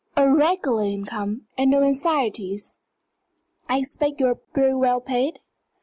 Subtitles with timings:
[0.17, 2.75] A regular income, and no anxieties.
[3.69, 5.41] I expect you're pretty well paid?"